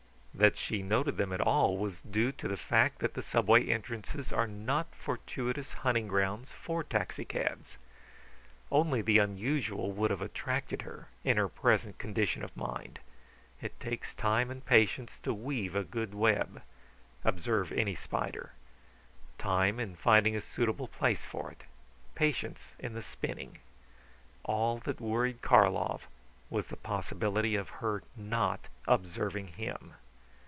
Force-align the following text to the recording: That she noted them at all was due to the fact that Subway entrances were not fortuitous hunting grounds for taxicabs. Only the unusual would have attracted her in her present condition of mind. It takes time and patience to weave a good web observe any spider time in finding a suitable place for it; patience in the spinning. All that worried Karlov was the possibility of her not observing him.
That 0.33 0.57
she 0.57 0.81
noted 0.81 1.17
them 1.17 1.31
at 1.33 1.41
all 1.41 1.77
was 1.77 2.01
due 2.01 2.31
to 2.31 2.47
the 2.47 2.57
fact 2.57 2.97
that 2.99 3.21
Subway 3.23 3.67
entrances 3.67 4.31
were 4.31 4.47
not 4.47 4.87
fortuitous 4.95 5.71
hunting 5.73 6.07
grounds 6.07 6.49
for 6.51 6.83
taxicabs. 6.83 7.77
Only 8.71 9.03
the 9.03 9.19
unusual 9.19 9.91
would 9.91 10.09
have 10.09 10.21
attracted 10.21 10.81
her 10.81 11.09
in 11.23 11.37
her 11.37 11.47
present 11.49 11.99
condition 11.99 12.43
of 12.43 12.57
mind. 12.57 12.97
It 13.61 13.79
takes 13.79 14.15
time 14.15 14.49
and 14.49 14.65
patience 14.65 15.19
to 15.19 15.31
weave 15.33 15.75
a 15.75 15.83
good 15.83 16.15
web 16.15 16.63
observe 17.23 17.71
any 17.71 17.93
spider 17.93 18.53
time 19.37 19.79
in 19.79 19.95
finding 19.95 20.35
a 20.35 20.41
suitable 20.41 20.87
place 20.87 21.23
for 21.23 21.51
it; 21.51 21.65
patience 22.15 22.73
in 22.79 22.93
the 22.93 23.03
spinning. 23.03 23.59
All 24.43 24.79
that 24.85 24.99
worried 24.99 25.43
Karlov 25.43 26.07
was 26.49 26.67
the 26.67 26.77
possibility 26.77 27.55
of 27.55 27.69
her 27.81 28.01
not 28.17 28.69
observing 28.87 29.47
him. 29.49 29.93